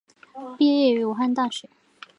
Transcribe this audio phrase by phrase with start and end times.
[0.57, 1.69] 毕业于武汉大学。